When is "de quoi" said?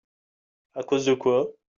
1.05-1.53